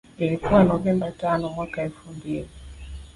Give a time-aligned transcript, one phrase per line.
[0.17, 2.47] Ilikuwa Novemba tano mwaka elfu mbili